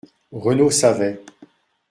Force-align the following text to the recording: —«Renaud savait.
—«Renaud 0.31 0.71
savait. 0.71 1.21